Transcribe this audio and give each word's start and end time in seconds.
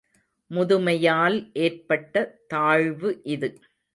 முதுமையால் 0.51 1.37
ஏற்பட்ட 1.57 2.23
தாழ்வு 2.47 3.11
இது. 3.27 3.49